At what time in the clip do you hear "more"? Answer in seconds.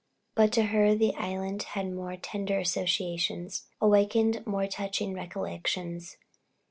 1.93-2.15, 4.47-4.65